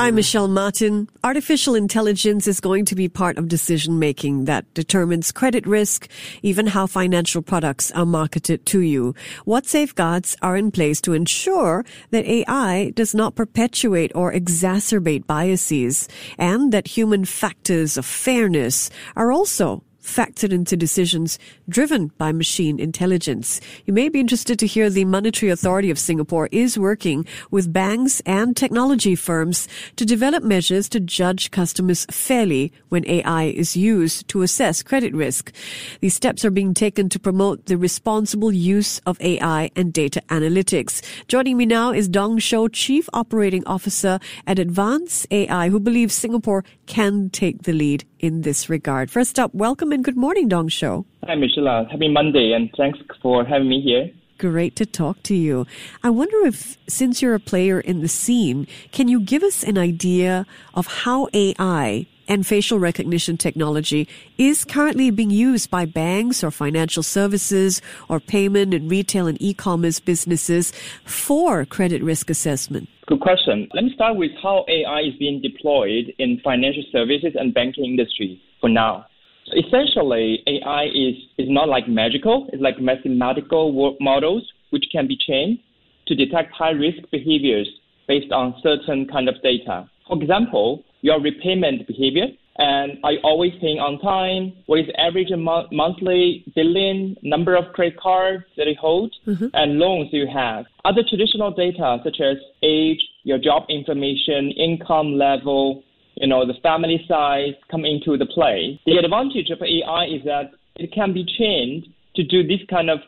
I'm 0.00 0.14
Michelle 0.14 0.48
Martin. 0.48 1.10
Artificial 1.22 1.74
intelligence 1.74 2.46
is 2.46 2.58
going 2.58 2.86
to 2.86 2.94
be 2.94 3.06
part 3.06 3.36
of 3.36 3.48
decision 3.48 3.98
making 3.98 4.46
that 4.46 4.64
determines 4.72 5.30
credit 5.30 5.66
risk, 5.66 6.08
even 6.42 6.66
how 6.68 6.86
financial 6.86 7.42
products 7.42 7.90
are 7.90 8.06
marketed 8.06 8.64
to 8.64 8.80
you. 8.80 9.14
What 9.44 9.66
safeguards 9.66 10.38
are 10.40 10.56
in 10.56 10.70
place 10.70 11.02
to 11.02 11.12
ensure 11.12 11.84
that 12.12 12.24
AI 12.24 12.92
does 12.96 13.14
not 13.14 13.34
perpetuate 13.34 14.10
or 14.14 14.32
exacerbate 14.32 15.26
biases 15.26 16.08
and 16.38 16.72
that 16.72 16.88
human 16.88 17.26
factors 17.26 17.98
of 17.98 18.06
fairness 18.06 18.88
are 19.16 19.30
also 19.30 19.84
factored 20.10 20.52
into 20.52 20.76
decisions 20.76 21.38
driven 21.68 22.08
by 22.18 22.32
machine 22.32 22.80
intelligence. 22.80 23.60
You 23.86 23.92
may 23.92 24.08
be 24.08 24.18
interested 24.18 24.58
to 24.58 24.66
hear 24.66 24.90
the 24.90 25.04
Monetary 25.04 25.50
Authority 25.50 25.90
of 25.90 25.98
Singapore 25.98 26.48
is 26.50 26.76
working 26.76 27.24
with 27.50 27.72
banks 27.72 28.20
and 28.26 28.56
technology 28.56 29.14
firms 29.14 29.68
to 29.96 30.04
develop 30.04 30.42
measures 30.42 30.88
to 30.90 31.00
judge 31.00 31.50
customers 31.52 32.06
fairly 32.10 32.72
when 32.88 33.08
AI 33.08 33.44
is 33.44 33.76
used 33.76 34.26
to 34.28 34.42
assess 34.42 34.82
credit 34.82 35.14
risk. 35.14 35.52
These 36.00 36.14
steps 36.14 36.44
are 36.44 36.50
being 36.50 36.74
taken 36.74 37.08
to 37.10 37.20
promote 37.20 37.66
the 37.66 37.76
responsible 37.76 38.52
use 38.52 38.98
of 39.06 39.20
AI 39.20 39.70
and 39.76 39.92
data 39.92 40.22
analytics. 40.28 41.02
Joining 41.28 41.56
me 41.56 41.66
now 41.66 41.92
is 41.92 42.08
Dong 42.08 42.38
Shou, 42.38 42.68
Chief 42.68 43.08
Operating 43.12 43.64
Officer 43.66 44.18
at 44.46 44.58
Advance 44.58 45.26
AI, 45.30 45.68
who 45.68 45.78
believes 45.78 46.14
Singapore 46.14 46.64
can 46.90 47.30
take 47.30 47.62
the 47.62 47.72
lead 47.72 48.04
in 48.18 48.42
this 48.42 48.68
regard. 48.68 49.12
First 49.12 49.38
up, 49.38 49.54
welcome 49.54 49.92
and 49.92 50.02
good 50.02 50.16
morning, 50.16 50.48
Dong 50.48 50.66
Shou. 50.66 51.06
Hi, 51.24 51.36
Michelle. 51.36 51.86
Happy 51.88 52.08
Monday, 52.08 52.52
and 52.52 52.68
thanks 52.76 52.98
for 53.22 53.44
having 53.44 53.68
me 53.68 53.80
here. 53.80 54.10
Great 54.38 54.74
to 54.74 54.84
talk 54.84 55.22
to 55.22 55.36
you. 55.36 55.68
I 56.02 56.10
wonder 56.10 56.44
if, 56.44 56.76
since 56.88 57.22
you're 57.22 57.36
a 57.36 57.38
player 57.38 57.78
in 57.78 58.00
the 58.00 58.08
scene, 58.08 58.66
can 58.90 59.06
you 59.06 59.20
give 59.20 59.44
us 59.44 59.62
an 59.62 59.78
idea 59.78 60.46
of 60.74 60.88
how 60.88 61.28
AI 61.32 62.06
and 62.30 62.46
facial 62.46 62.78
recognition 62.78 63.36
technology 63.36 64.08
is 64.38 64.64
currently 64.64 65.10
being 65.10 65.30
used 65.30 65.68
by 65.68 65.84
banks 65.84 66.44
or 66.44 66.50
financial 66.52 67.02
services 67.02 67.82
or 68.08 68.20
payment 68.20 68.72
and 68.72 68.88
retail 68.88 69.26
and 69.26 69.36
e-commerce 69.42 69.98
businesses 69.98 70.72
for 71.04 71.64
credit 71.66 72.00
risk 72.02 72.30
assessment? 72.30 72.88
Good 73.08 73.20
question. 73.20 73.68
Let 73.74 73.82
me 73.82 73.92
start 73.94 74.16
with 74.16 74.30
how 74.40 74.64
AI 74.68 75.00
is 75.00 75.14
being 75.18 75.42
deployed 75.42 76.14
in 76.18 76.40
financial 76.44 76.84
services 76.92 77.32
and 77.34 77.52
banking 77.52 77.84
industry 77.84 78.40
for 78.60 78.68
now. 78.68 79.06
Essentially, 79.52 80.44
AI 80.46 80.84
is, 80.84 81.16
is 81.36 81.48
not 81.50 81.68
like 81.68 81.88
magical. 81.88 82.48
It's 82.52 82.62
like 82.62 82.80
mathematical 82.80 83.96
models 84.00 84.46
which 84.70 84.84
can 84.92 85.08
be 85.08 85.18
trained 85.26 85.58
to 86.06 86.14
detect 86.14 86.52
high 86.52 86.70
risk 86.70 86.98
behaviors 87.10 87.68
based 88.06 88.30
on 88.30 88.54
certain 88.62 89.08
kind 89.08 89.28
of 89.28 89.34
data. 89.42 89.90
For 90.06 90.20
example, 90.22 90.84
your 91.02 91.20
repayment 91.20 91.86
behavior 91.86 92.26
and 92.60 92.98
are 93.04 93.12
you 93.12 93.20
always 93.24 93.52
paying 93.58 93.78
on 93.78 93.98
time? 94.00 94.52
What 94.66 94.80
is 94.80 94.86
the 94.86 95.00
average 95.00 95.30
mo- 95.30 95.66
monthly 95.72 96.44
billing, 96.54 97.16
number 97.22 97.56
of 97.56 97.72
credit 97.72 97.98
cards 97.98 98.44
that 98.58 98.66
you 98.66 98.74
hold, 98.78 99.14
mm-hmm. 99.26 99.46
and 99.54 99.78
loans 99.78 100.10
you 100.12 100.26
have? 100.32 100.66
Other 100.84 101.02
traditional 101.08 101.52
data 101.52 101.98
such 102.04 102.20
as 102.20 102.36
age, 102.62 103.00
your 103.22 103.38
job 103.38 103.64
information, 103.70 104.50
income 104.50 105.14
level, 105.14 105.82
you 106.16 106.26
know, 106.26 106.46
the 106.46 106.54
family 106.62 107.02
size 107.08 107.54
come 107.70 107.86
into 107.86 108.18
the 108.18 108.26
play. 108.26 108.78
The 108.84 108.98
advantage 108.98 109.48
of 109.48 109.62
AI 109.62 110.04
is 110.04 110.22
that 110.24 110.52
it 110.76 110.92
can 110.92 111.14
be 111.14 111.24
trained 111.38 111.86
to 112.16 112.22
do 112.22 112.46
this 112.46 112.60
kind 112.68 112.90
of 112.90 112.98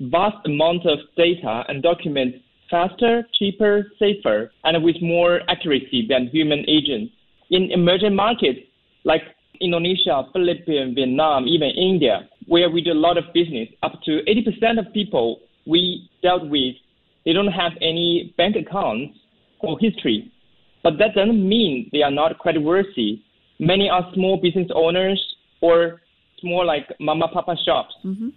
vast 0.00 0.46
amount 0.46 0.86
of 0.86 0.98
data 1.16 1.64
and 1.66 1.82
documents 1.82 2.38
faster, 2.70 3.26
cheaper, 3.36 3.90
safer, 3.98 4.52
and 4.62 4.84
with 4.84 5.02
more 5.02 5.40
accuracy 5.48 6.06
than 6.08 6.28
human 6.28 6.60
agents 6.68 7.12
in 7.50 7.70
emerging 7.70 8.14
markets 8.14 8.60
like 9.04 9.22
Indonesia, 9.60 10.24
Philippines, 10.32 10.94
Vietnam, 10.94 11.46
even 11.46 11.70
India, 11.70 12.28
where 12.46 12.70
we 12.70 12.80
do 12.82 12.92
a 12.92 12.94
lot 12.94 13.18
of 13.18 13.24
business, 13.34 13.68
up 13.82 14.00
to 14.04 14.22
80% 14.26 14.78
of 14.78 14.92
people 14.92 15.40
we 15.66 16.08
dealt 16.22 16.48
with, 16.48 16.74
they 17.24 17.32
don't 17.32 17.52
have 17.52 17.72
any 17.80 18.34
bank 18.38 18.56
accounts 18.56 19.18
or 19.60 19.78
history. 19.78 20.32
But 20.82 20.96
that 20.98 21.14
doesn't 21.14 21.46
mean 21.46 21.90
they 21.92 22.02
are 22.02 22.10
not 22.10 22.38
creditworthy. 22.38 23.20
Many 23.58 23.90
are 23.90 24.10
small 24.14 24.40
business 24.40 24.68
owners 24.74 25.20
or 25.60 26.00
small 26.40 26.66
like 26.66 26.88
mama 26.98 27.28
papa 27.28 27.56
shops, 27.64 27.94
mm-hmm. 28.02 28.28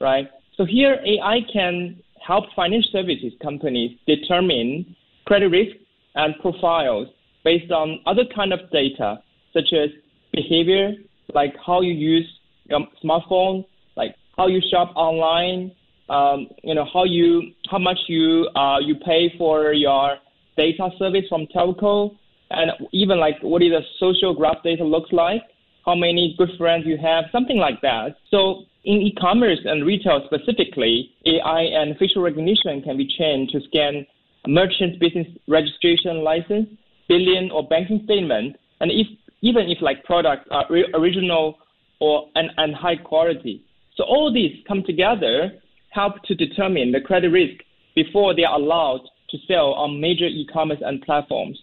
right? 0.00 0.28
So 0.56 0.66
here 0.66 0.98
AI 1.06 1.38
can 1.50 1.96
help 2.26 2.44
financial 2.54 2.90
services 2.92 3.32
companies 3.42 3.96
determine 4.06 4.94
credit 5.26 5.48
risk 5.48 5.76
and 6.14 6.34
profiles 6.40 7.08
based 7.48 7.72
on 7.72 7.98
other 8.04 8.24
kind 8.36 8.52
of 8.52 8.60
data, 8.70 9.08
such 9.54 9.72
as 9.72 9.88
behavior, 10.32 10.92
like 11.32 11.54
how 11.64 11.80
you 11.80 11.94
use 11.94 12.28
your 12.68 12.80
smartphone, 13.02 13.64
like 13.96 14.14
how 14.36 14.46
you 14.48 14.60
shop 14.70 14.92
online, 14.96 15.72
um, 16.10 16.48
you 16.62 16.74
know 16.74 16.86
how 16.92 17.04
you 17.04 17.28
how 17.70 17.78
much 17.78 18.00
you 18.06 18.48
uh, 18.54 18.78
you 18.88 18.94
pay 18.96 19.22
for 19.38 19.72
your 19.72 20.16
data 20.58 20.90
service 20.98 21.26
from 21.30 21.46
telco, 21.54 22.14
and 22.50 22.70
even 22.92 23.18
like 23.18 23.36
what 23.40 23.62
is 23.62 23.70
the 23.70 23.82
social 23.98 24.34
graph 24.34 24.62
data 24.62 24.84
looks 24.84 25.12
like, 25.12 25.42
how 25.86 25.94
many 25.94 26.34
good 26.36 26.50
friends 26.58 26.84
you 26.86 26.98
have, 26.98 27.24
something 27.32 27.56
like 27.56 27.80
that. 27.80 28.08
So 28.30 28.40
in 28.84 28.96
e-commerce 29.08 29.60
and 29.64 29.86
retail 29.86 30.20
specifically, 30.26 31.10
AI 31.24 31.62
and 31.62 31.96
facial 31.96 32.22
recognition 32.22 32.82
can 32.82 32.98
be 32.98 33.08
trained 33.16 33.48
to 33.52 33.60
scan 33.68 34.06
merchant 34.46 35.00
business 35.00 35.26
registration 35.46 36.22
license 36.30 36.68
billion 37.08 37.50
or 37.50 37.66
banking 37.66 38.02
statement, 38.04 38.56
and 38.80 38.90
if 38.90 39.06
even 39.40 39.68
if 39.68 39.80
like 39.80 40.04
products 40.04 40.48
are 40.50 40.66
re- 40.68 40.90
original 40.94 41.58
or 42.00 42.28
and, 42.34 42.50
and 42.56 42.74
high 42.74 42.96
quality. 42.96 43.62
So 43.96 44.04
all 44.04 44.32
these 44.32 44.64
come 44.66 44.82
together 44.84 45.52
help 45.90 46.22
to 46.24 46.34
determine 46.34 46.92
the 46.92 47.00
credit 47.00 47.30
risk 47.30 47.64
before 47.94 48.34
they 48.34 48.44
are 48.44 48.54
allowed 48.54 49.00
to 49.30 49.38
sell 49.46 49.72
on 49.74 50.00
major 50.00 50.26
e-commerce 50.26 50.78
and 50.80 51.02
platforms. 51.02 51.58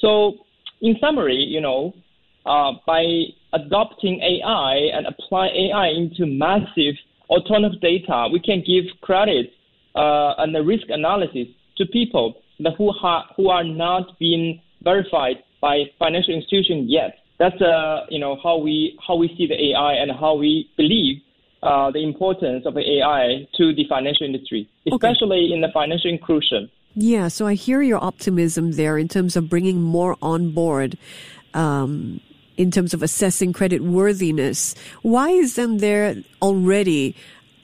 So 0.00 0.34
in 0.80 0.96
summary, 1.00 1.36
you 1.36 1.60
know, 1.60 1.94
uh, 2.44 2.72
by 2.86 3.04
adopting 3.52 4.20
AI 4.20 4.90
and 4.92 5.06
apply 5.06 5.48
AI 5.48 5.88
into 5.88 6.26
massive 6.26 6.94
autonomous 7.30 7.76
data, 7.80 8.28
we 8.32 8.40
can 8.40 8.62
give 8.66 8.84
credit 9.00 9.52
uh, 9.94 10.34
and 10.38 10.54
the 10.54 10.62
risk 10.62 10.84
analysis 10.88 11.46
to 11.76 11.86
people 11.86 12.34
who, 12.76 12.92
ha- 12.92 13.26
who 13.36 13.48
are 13.48 13.64
not 13.64 14.18
being 14.18 14.60
verified 14.82 15.36
by 15.60 15.84
financial 15.98 16.34
institutions 16.34 16.86
yet. 16.88 17.18
That's 17.38 17.60
uh, 17.60 18.06
you 18.08 18.18
know 18.18 18.38
how 18.42 18.58
we 18.58 18.98
how 19.06 19.16
we 19.16 19.28
see 19.36 19.46
the 19.46 19.72
AI 19.72 19.94
and 19.94 20.10
how 20.12 20.34
we 20.34 20.70
believe 20.76 21.22
uh, 21.62 21.90
the 21.90 22.02
importance 22.02 22.66
of 22.66 22.76
AI 22.76 23.46
to 23.56 23.74
the 23.74 23.84
financial 23.88 24.26
industry, 24.26 24.68
especially 24.86 25.46
okay. 25.46 25.54
in 25.54 25.60
the 25.60 25.68
financial 25.72 26.10
inclusion. 26.10 26.70
Yeah, 26.94 27.28
so 27.28 27.46
I 27.46 27.54
hear 27.54 27.80
your 27.80 28.02
optimism 28.02 28.72
there 28.72 28.98
in 28.98 29.08
terms 29.08 29.36
of 29.36 29.48
bringing 29.48 29.80
more 29.80 30.16
on 30.20 30.50
board. 30.52 30.98
Um, 31.54 32.20
in 32.58 32.70
terms 32.70 32.92
of 32.92 33.02
assessing 33.02 33.52
credit 33.52 33.82
worthiness, 33.82 34.74
why 35.00 35.30
isn't 35.30 35.78
there 35.78 36.16
already 36.42 37.16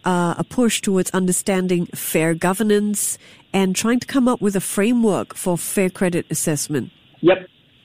uh, 0.05 0.35
a 0.39 0.45
push 0.45 0.81
towards 0.81 1.11
understanding 1.11 1.87
fair 1.95 2.33
governance 2.35 3.19
and 3.53 3.77
trying 3.77 4.00
to 4.00 4.06
come 4.06 4.27
up 4.27 4.41
with 4.41 4.56
a 4.56 4.61
framework 4.61 5.35
for 5.35 5.59
fair 5.59 5.91
credit 5.91 6.25
assessment? 6.31 6.91
Yep. 7.20 7.38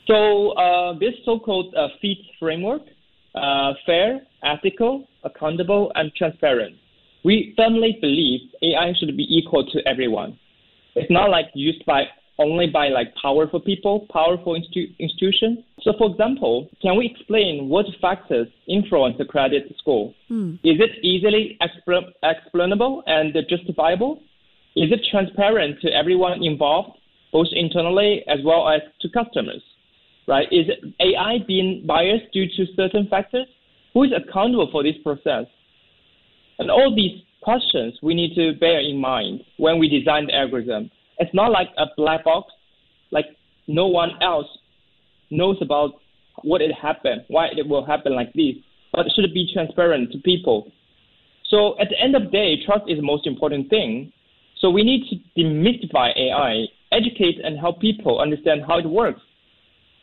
So 0.07 0.51
uh, 0.51 0.99
this 0.99 1.13
so-called 1.25 1.73
uh, 1.75 1.87
FEAT 2.01 2.19
framework, 2.39 2.81
uh, 3.35 3.73
fair, 3.85 4.21
ethical, 4.43 5.07
accountable, 5.23 5.91
and 5.95 6.13
transparent. 6.15 6.75
We 7.23 7.53
firmly 7.55 7.97
believe 8.01 8.41
AI 8.61 8.93
should 8.99 9.15
be 9.15 9.25
equal 9.29 9.65
to 9.71 9.87
everyone. 9.87 10.37
It's 10.95 11.09
not 11.09 11.29
like 11.29 11.47
used 11.53 11.85
by 11.85 12.03
only 12.39 12.67
by 12.67 12.89
like 12.89 13.13
powerful 13.15 13.59
people, 13.59 14.07
powerful 14.11 14.59
institu- 14.59 14.97
institutions. 14.99 15.59
So, 15.81 15.93
for 15.97 16.11
example, 16.11 16.69
can 16.81 16.97
we 16.97 17.05
explain 17.05 17.69
what 17.69 17.85
factors 18.01 18.47
influence 18.67 19.15
the 19.17 19.25
credit 19.25 19.73
score? 19.77 20.13
Hmm. 20.27 20.55
Is 20.63 20.79
it 20.79 21.03
easily 21.03 21.57
expl- 21.61 22.11
explainable 22.23 23.03
and 23.05 23.35
justifiable? 23.49 24.21
Is 24.75 24.91
it 24.91 25.01
transparent 25.11 25.79
to 25.81 25.93
everyone 25.93 26.43
involved? 26.43 26.97
Both 27.33 27.47
internally 27.51 28.23
as 28.27 28.39
well 28.45 28.69
as 28.69 28.81
to 29.01 29.09
customers, 29.09 29.61
right? 30.27 30.47
Is 30.51 30.67
AI 31.01 31.39
being 31.45 31.83
biased 31.85 32.31
due 32.31 32.47
to 32.47 32.73
certain 32.75 33.07
factors? 33.09 33.47
Who 33.93 34.03
is 34.03 34.11
accountable 34.15 34.69
for 34.71 34.83
this 34.83 34.95
process? 35.03 35.45
And 36.59 36.71
all 36.71 36.95
these 36.95 37.21
questions 37.41 37.99
we 38.01 38.13
need 38.13 38.35
to 38.35 38.53
bear 38.59 38.79
in 38.79 38.97
mind 38.97 39.41
when 39.57 39.79
we 39.79 39.89
design 39.89 40.27
the 40.27 40.35
algorithm. 40.35 40.89
It's 41.17 41.33
not 41.33 41.51
like 41.51 41.69
a 41.77 41.87
black 41.97 42.23
box. 42.23 42.53
like 43.11 43.25
no 43.67 43.87
one 43.87 44.11
else 44.21 44.47
knows 45.29 45.57
about 45.61 45.91
what 46.43 46.61
it 46.61 46.71
happened, 46.73 47.23
why 47.27 47.47
it 47.47 47.67
will 47.67 47.85
happen 47.85 48.15
like 48.15 48.33
this, 48.33 48.55
but 48.91 49.05
it 49.05 49.13
should 49.15 49.33
be 49.33 49.49
transparent 49.53 50.11
to 50.11 50.17
people. 50.19 50.71
So 51.45 51.79
at 51.79 51.89
the 51.89 51.99
end 52.01 52.15
of 52.15 52.23
the 52.23 52.29
day, 52.29 52.65
trust 52.65 52.85
is 52.87 52.97
the 52.97 53.03
most 53.03 53.27
important 53.27 53.69
thing. 53.69 54.11
So 54.59 54.69
we 54.69 54.83
need 54.83 55.03
to 55.09 55.15
demystify 55.39 56.17
AI, 56.17 56.65
educate 56.93 57.39
and 57.43 57.59
help 57.59 57.79
people 57.79 58.19
understand 58.19 58.61
how 58.67 58.77
it 58.77 58.85
works. 58.85 59.21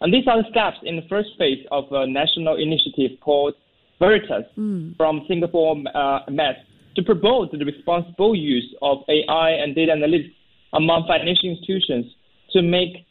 And 0.00 0.12
these 0.12 0.26
are 0.26 0.42
the 0.42 0.48
steps 0.50 0.78
in 0.82 0.96
the 0.96 1.06
first 1.08 1.30
phase 1.38 1.64
of 1.70 1.84
a 1.90 2.06
national 2.06 2.56
initiative 2.56 3.20
called 3.20 3.54
Veritas 3.98 4.44
mm. 4.56 4.96
from 4.96 5.24
Singapore 5.28 5.76
uh, 5.94 6.20
Met 6.30 6.64
to 6.96 7.02
promote 7.02 7.52
the 7.52 7.64
responsible 7.64 8.34
use 8.34 8.74
of 8.82 8.98
AI 9.08 9.50
and 9.50 9.74
data 9.74 9.92
analytics 9.92 10.34
among 10.72 11.06
financial 11.06 11.50
institutions 11.50 12.06
to 12.52 12.62
make 12.62 13.06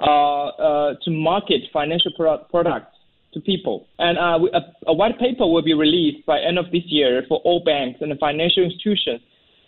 uh, 0.00 0.46
uh, 0.48 0.94
to 1.04 1.10
market 1.10 1.62
financial 1.72 2.12
pro- 2.16 2.38
products 2.50 2.96
to 3.34 3.40
people. 3.40 3.86
And 3.98 4.18
uh, 4.18 4.38
a, 4.52 4.90
a, 4.90 4.94
white 4.94 5.18
paper 5.18 5.46
will 5.46 5.62
be 5.62 5.74
released 5.74 6.26
by 6.26 6.40
end 6.40 6.58
of 6.58 6.66
this 6.72 6.82
year 6.86 7.22
for 7.28 7.38
all 7.44 7.62
banks 7.64 8.00
and 8.00 8.12
financial 8.18 8.64
institutions 8.64 9.20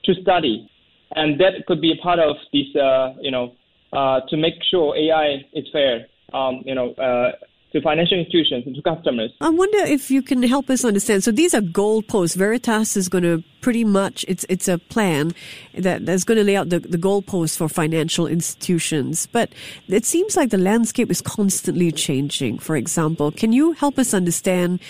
to 0.05 0.15
study, 0.23 0.69
and 1.15 1.41
that 1.41 1.67
could 1.67 1.81
be 1.81 1.93
a 1.93 2.03
part 2.03 2.19
of 2.19 2.37
this, 2.53 2.75
uh, 2.77 3.15
you 3.21 3.31
know, 3.31 3.53
uh, 3.93 4.21
to 4.29 4.37
make 4.37 4.55
sure 4.71 4.97
AI 4.97 5.45
is 5.53 5.65
fair. 5.73 6.07
Um, 6.33 6.63
you 6.65 6.75
know, 6.75 6.93
uh, 6.95 7.33
to 7.75 7.83
financial 7.83 8.19
institutions 8.19 8.65
and 8.67 8.75
to 8.77 8.83
customers. 8.83 9.33
I 9.41 9.51
wonder 9.51 9.79
if 9.79 10.11
you 10.11 10.23
can 10.23 10.43
help 10.45 10.71
us 10.71 10.85
understand. 10.85 11.25
So 11.25 11.33
these 11.33 11.55
are 11.55 11.61
goalposts. 11.61 12.37
Veritas 12.37 12.97
is 12.97 13.09
going 13.09 13.25
to 13.25 13.43
pretty 13.61 13.83
much 13.83 14.25
it's 14.29 14.45
it's 14.49 14.69
a 14.69 14.79
plan 14.79 15.33
that 15.75 16.07
that's 16.07 16.23
going 16.23 16.37
to 16.37 16.45
lay 16.45 16.55
out 16.55 16.69
the, 16.69 16.79
the 16.79 16.99
goalposts 16.99 17.57
for 17.57 17.69
financial 17.69 18.27
institutions. 18.27 19.27
But 19.27 19.53
it 19.89 20.07
seems 20.07 20.37
like 20.37 20.51
the 20.51 20.59
landscape 20.59 21.11
is 21.11 21.21
constantly 21.21 21.91
changing. 21.91 22.59
For 22.59 22.77
example, 22.77 23.33
can 23.33 23.53
you 23.53 23.73
help 23.73 23.99
us 23.99 24.15
understand 24.15 24.81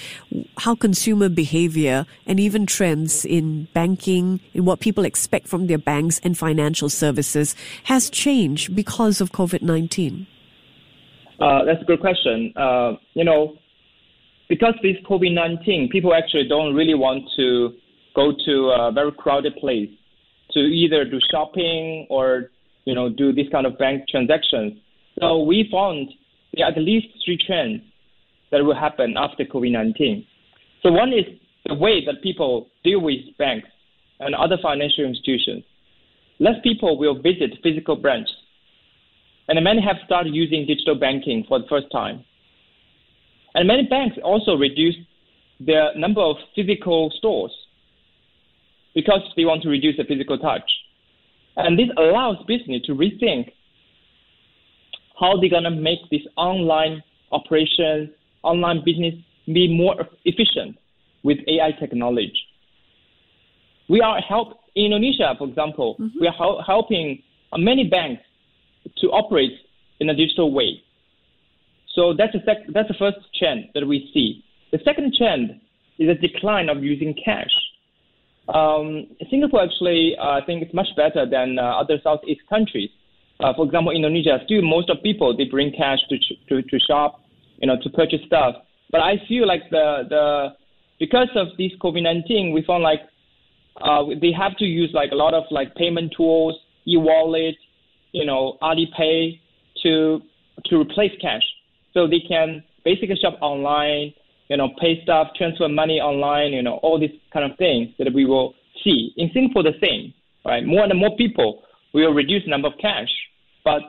how 0.58 0.74
consumer 0.74 1.30
behavior 1.30 2.04
and 2.26 2.38
even 2.38 2.66
trends 2.66 3.24
in 3.24 3.68
banking, 3.72 4.40
in 4.52 4.66
what 4.66 4.80
people 4.80 5.04
expect 5.06 5.48
from 5.48 5.68
their 5.68 5.78
banks 5.78 6.20
and 6.22 6.36
financial 6.36 6.90
services, 6.90 7.56
has 7.84 8.10
changed 8.10 8.76
because 8.76 9.22
of 9.22 9.32
COVID 9.32 9.62
nineteen? 9.62 10.26
Uh, 11.40 11.64
that's 11.64 11.82
a 11.82 11.84
good 11.84 12.00
question. 12.00 12.52
Uh, 12.56 12.92
you 13.14 13.24
know, 13.24 13.56
because 14.48 14.74
this 14.82 14.96
COVID-19, 15.08 15.90
people 15.90 16.14
actually 16.14 16.48
don't 16.48 16.74
really 16.74 16.94
want 16.94 17.24
to 17.36 17.74
go 18.14 18.32
to 18.44 18.70
a 18.70 18.92
very 18.92 19.12
crowded 19.12 19.56
place 19.56 19.88
to 20.52 20.60
either 20.60 21.04
do 21.04 21.18
shopping 21.30 22.06
or, 22.10 22.50
you 22.84 22.94
know, 22.94 23.08
do 23.08 23.32
this 23.32 23.46
kind 23.50 23.66
of 23.66 23.76
bank 23.78 24.04
transactions. 24.08 24.74
So 25.20 25.42
we 25.42 25.68
found 25.70 26.08
there 26.54 26.66
are 26.66 26.70
at 26.70 26.78
least 26.78 27.08
three 27.24 27.38
trends 27.38 27.82
that 28.52 28.64
will 28.64 28.74
happen 28.74 29.14
after 29.16 29.44
COVID-19. 29.44 30.26
So 30.82 30.92
one 30.92 31.12
is 31.12 31.24
the 31.66 31.74
way 31.74 32.04
that 32.04 32.22
people 32.22 32.68
deal 32.84 33.00
with 33.00 33.20
banks 33.38 33.68
and 34.20 34.34
other 34.34 34.58
financial 34.62 35.04
institutions. 35.04 35.64
Less 36.38 36.56
people 36.62 36.98
will 36.98 37.14
visit 37.14 37.58
physical 37.62 37.96
branches 37.96 38.36
and 39.48 39.62
many 39.62 39.82
have 39.82 39.96
started 40.06 40.34
using 40.34 40.66
digital 40.66 40.94
banking 40.94 41.44
for 41.48 41.58
the 41.58 41.66
first 41.68 41.86
time. 41.92 42.24
And 43.54 43.68
many 43.68 43.84
banks 43.84 44.16
also 44.22 44.54
reduced 44.54 44.98
their 45.60 45.94
number 45.96 46.20
of 46.20 46.36
physical 46.56 47.12
stores 47.16 47.52
because 48.94 49.20
they 49.36 49.44
want 49.44 49.62
to 49.62 49.68
reduce 49.68 49.96
the 49.96 50.04
physical 50.04 50.38
touch. 50.38 50.68
And 51.56 51.78
this 51.78 51.88
allows 51.96 52.36
business 52.46 52.82
to 52.86 52.94
rethink 52.94 53.52
how 55.18 55.38
they're 55.40 55.50
going 55.50 55.64
to 55.64 55.70
make 55.70 56.00
this 56.10 56.22
online 56.36 57.02
operation, 57.30 58.12
online 58.42 58.82
business 58.84 59.14
be 59.46 59.68
more 59.68 59.94
efficient 60.24 60.76
with 61.22 61.38
AI 61.46 61.72
technology. 61.78 62.32
We 63.88 64.00
are 64.00 64.20
help 64.20 64.60
in 64.74 64.86
Indonesia, 64.86 65.34
for 65.38 65.46
example, 65.46 65.96
mm-hmm. 66.00 66.18
we 66.20 66.26
are 66.26 66.62
helping 66.62 67.22
many 67.56 67.88
banks 67.88 68.22
to 68.98 69.06
operate 69.08 69.52
in 70.00 70.08
a 70.10 70.14
digital 70.14 70.52
way. 70.52 70.82
So 71.94 72.12
that's 72.16 72.32
the, 72.32 72.40
sec- 72.44 72.66
that's 72.72 72.88
the 72.88 72.94
first 72.98 73.18
trend 73.38 73.68
that 73.74 73.86
we 73.86 74.10
see. 74.12 74.44
The 74.72 74.78
second 74.84 75.14
trend 75.16 75.60
is 75.98 76.08
a 76.08 76.14
decline 76.14 76.68
of 76.68 76.82
using 76.82 77.14
cash. 77.24 77.52
Um, 78.48 79.06
Singapore 79.30 79.62
actually, 79.62 80.16
uh, 80.18 80.30
I 80.30 80.40
think 80.44 80.62
it's 80.62 80.74
much 80.74 80.88
better 80.96 81.24
than 81.28 81.58
uh, 81.58 81.62
other 81.62 81.98
Southeast 82.02 82.40
countries. 82.48 82.90
Uh, 83.40 83.52
for 83.54 83.64
example, 83.64 83.92
Indonesia, 83.92 84.38
still 84.44 84.62
most 84.62 84.90
of 84.90 85.02
people 85.02 85.36
they 85.36 85.44
bring 85.44 85.72
cash 85.72 85.98
to, 86.08 86.18
to 86.48 86.62
to 86.62 86.78
shop, 86.80 87.20
you 87.58 87.66
know, 87.66 87.76
to 87.82 87.90
purchase 87.90 88.20
stuff. 88.26 88.56
But 88.90 89.00
I 89.00 89.16
feel 89.28 89.46
like 89.46 89.62
the 89.70 90.04
the 90.08 90.48
because 91.00 91.28
of 91.34 91.48
this 91.58 91.72
COVID-19, 91.80 92.52
we 92.52 92.62
found 92.66 92.82
like 92.82 93.00
uh, 93.80 94.04
they 94.20 94.30
have 94.30 94.56
to 94.58 94.64
use 94.64 94.90
like 94.94 95.10
a 95.10 95.16
lot 95.16 95.34
of 95.34 95.44
like 95.50 95.74
payment 95.74 96.14
tools, 96.16 96.54
e-wallet, 96.86 97.56
you 98.14 98.24
know, 98.24 98.56
Alipay 98.62 99.38
to 99.82 100.22
to 100.66 100.80
replace 100.80 101.12
cash. 101.20 101.42
So 101.92 102.06
they 102.06 102.20
can 102.20 102.64
basically 102.84 103.16
shop 103.16 103.36
online, 103.42 104.14
you 104.48 104.56
know, 104.56 104.70
pay 104.80 105.02
stuff, 105.02 105.28
transfer 105.36 105.68
money 105.68 106.00
online, 106.00 106.52
you 106.52 106.62
know, 106.62 106.76
all 106.76 106.98
these 106.98 107.16
kind 107.32 107.50
of 107.50 107.58
things 107.58 107.88
that 107.98 108.12
we 108.14 108.24
will 108.24 108.54
see. 108.82 109.12
In 109.16 109.30
Singapore, 109.34 109.64
the 109.64 109.74
same, 109.82 110.14
right? 110.44 110.64
More 110.64 110.84
and 110.84 110.98
more 110.98 111.14
people 111.16 111.62
will 111.92 112.12
reduce 112.14 112.44
the 112.44 112.50
number 112.50 112.68
of 112.68 112.74
cash, 112.80 113.10
but 113.64 113.82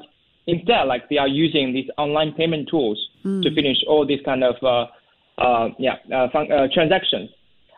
instead, 0.48 0.84
like 0.88 1.08
they 1.10 1.18
are 1.18 1.28
using 1.28 1.72
these 1.72 1.90
online 1.98 2.34
payment 2.34 2.68
tools 2.68 3.00
mm. 3.24 3.44
to 3.44 3.54
finish 3.54 3.78
all 3.88 4.06
these 4.06 4.22
kind 4.26 4.44
of 4.44 4.56
uh, 4.64 4.86
uh, 5.42 5.70
yeah 5.78 5.96
uh, 6.14 6.28
fun- 6.32 6.52
uh, 6.52 6.68
transactions. 6.74 7.30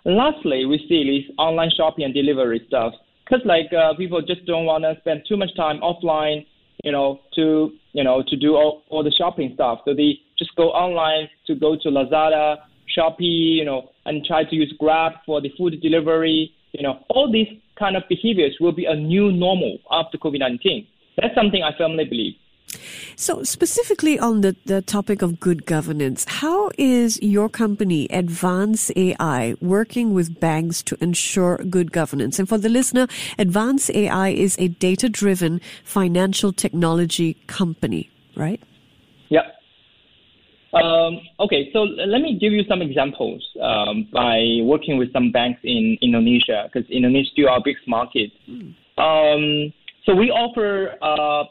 And 0.06 0.16
lastly, 0.16 0.66
we 0.66 0.78
see 0.88 1.04
these 1.04 1.30
online 1.38 1.72
shopping 1.76 2.06
and 2.06 2.14
delivery 2.14 2.64
stuff 2.68 2.94
because 3.28 3.46
like 3.46 3.72
uh, 3.74 3.96
people 3.96 4.22
just 4.22 4.46
don't 4.46 4.66
want 4.66 4.84
to 4.84 4.96
spend 5.00 5.24
too 5.28 5.38
much 5.38 5.56
time 5.56 5.80
offline, 5.82 6.46
you 6.84 6.92
know, 6.92 7.20
to 7.36 7.72
you 7.94 8.04
know 8.04 8.24
to 8.28 8.36
do 8.36 8.56
all, 8.56 8.84
all 8.90 9.04
the 9.04 9.12
shopping 9.12 9.52
stuff. 9.56 9.80
So 9.86 9.94
they 9.94 10.20
just 10.38 10.56
go 10.56 10.70
online 10.70 11.30
to 11.48 11.56
go 11.56 11.76
to 11.82 11.90
Lazada, 11.90 12.58
Shopee, 12.98 13.56
you 13.56 13.66
know, 13.66 13.90
and 14.06 14.24
try 14.26 14.44
to 14.44 14.56
use 14.56 14.74
Grab 14.80 15.14
for 15.26 15.42
the 15.42 15.52
food 15.58 15.80
delivery. 15.82 16.52
You 16.72 16.84
know, 16.84 17.00
all 17.10 17.32
these 17.32 17.48
kind 17.78 17.96
of 17.96 18.04
behaviors 18.10 18.56
will 18.60 18.72
be 18.72 18.86
a 18.86 18.96
new 18.96 19.32
normal 19.32 19.78
after 19.92 20.18
COVID-19. 20.18 20.88
That's 21.18 21.34
something 21.36 21.64
I 21.64 21.76
firmly 21.78 22.06
believe. 22.06 22.34
So, 23.16 23.44
specifically 23.44 24.20
on 24.20 24.42
the, 24.42 24.56
the 24.66 24.82
topic 24.82 25.22
of 25.22 25.40
good 25.40 25.66
governance, 25.66 26.26
how 26.28 26.72
is 26.78 27.20
your 27.22 27.50
company, 27.50 28.08
Advance 28.10 28.92
AI, 28.96 29.56
working 29.62 30.14
with 30.14 30.40
banks 30.40 30.84
to 30.84 30.98
ensure 31.02 31.58
good 31.70 31.92
governance? 31.92 32.40
And 32.40 32.48
for 32.48 32.58
the 32.58 32.70
listener, 32.70 33.08
Advance 33.40 33.90
AI 33.90 34.30
is 34.30 34.56
a 34.60 34.68
data 34.68 35.10
driven 35.10 35.62
financial 35.84 36.52
technology 36.54 37.36
company, 37.48 38.10
right? 38.36 38.62
Yeah. 39.30 39.48
Um, 40.74 41.22
okay, 41.40 41.70
so 41.74 41.84
let 41.84 42.22
me 42.22 42.38
give 42.40 42.52
you 42.52 42.64
some 42.68 42.82
examples 42.82 43.44
um, 43.62 44.08
by 44.14 44.60
working 44.62 44.98
with 44.98 45.12
some 45.14 45.32
banks 45.32 45.62
in 45.64 45.98
Indonesia, 46.02 46.70
because 46.72 46.90
Indonesia 46.90 47.24
is 47.24 47.32
still 47.32 47.50
our 47.50 47.62
biggest 47.64 47.88
market. 47.88 48.32
Mm. 48.48 48.76
Um, 48.98 49.74
so 50.06 50.14
we 50.16 50.30
offer 50.30 50.96
uh, 51.02 51.46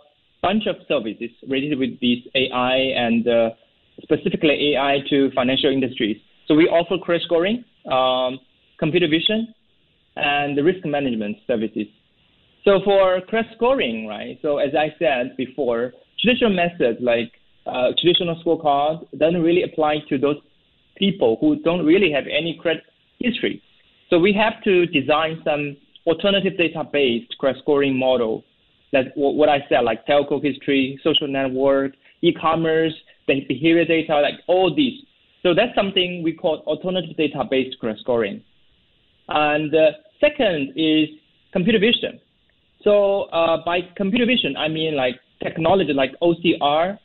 bunch 0.47 0.67
of 0.67 0.77
services 0.87 1.31
related 1.49 1.77
with 1.77 1.99
these 2.01 2.23
AI 2.37 2.77
and 3.05 3.27
uh, 3.27 3.51
specifically 4.03 4.57
AI 4.69 4.99
to 5.11 5.31
financial 5.35 5.71
industries. 5.73 6.19
So 6.47 6.55
we 6.55 6.67
offer 6.69 6.97
credit 7.05 7.25
scoring, 7.25 7.65
um, 7.91 8.39
computer 8.79 9.09
vision, 9.09 9.53
and 10.15 10.57
risk 10.65 10.83
management 10.85 11.37
services. 11.49 11.89
So 12.65 12.81
for 12.85 13.21
credit 13.23 13.51
scoring, 13.57 14.07
right? 14.07 14.39
So 14.41 14.59
as 14.59 14.73
I 14.75 14.95
said 15.01 15.37
before, 15.37 15.93
traditional 16.21 16.55
methods 16.63 16.99
like 17.01 17.33
uh, 17.67 17.89
traditional 18.01 18.41
scorecard 18.43 19.05
doesn't 19.19 19.43
really 19.43 19.65
apply 19.65 19.95
to 20.11 20.17
those 20.17 20.41
people 20.97 21.39
who 21.41 21.57
don't 21.69 21.85
really 21.85 22.11
have 22.13 22.25
any 22.27 22.57
credit 22.63 22.85
history. 23.19 23.61
So 24.11 24.21
we 24.21 24.33
have 24.35 24.63
to 24.63 24.87
design 24.87 25.43
some 25.45 25.77
alternative 26.07 26.57
data-based 26.57 27.37
credit 27.39 27.61
scoring 27.63 27.99
model 27.99 28.45
that 28.97 29.13
what 29.15 29.49
I 29.49 29.59
said, 29.69 29.81
like 29.85 30.07
telco 30.07 30.43
history, 30.43 30.99
social 31.05 31.29
network, 31.29 31.93
e-commerce, 32.23 32.95
behavior 33.27 33.85
data, 33.85 34.21
like 34.21 34.41
all 34.47 34.75
these. 34.75 35.03
So 35.43 35.55
that's 35.55 35.75
something 35.75 36.23
we 36.23 36.33
call 36.33 36.59
alternative 36.67 37.17
data-based 37.17 37.79
credit 37.79 38.01
scoring. 38.01 38.43
And 39.29 39.75
uh, 39.75 39.91
second 40.21 40.73
is 40.77 41.09
computer 41.53 41.79
vision. 41.79 42.21
So 42.83 43.25
uh, 43.25 43.59
by 43.65 43.81
computer 43.97 44.27
vision, 44.27 44.57
I 44.57 44.69
mean 44.69 44.97
like 44.97 45.17
technology 45.43 45.93
like 45.93 46.13
OCR 46.23 46.99